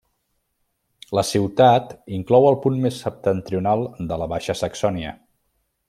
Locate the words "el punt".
2.53-2.81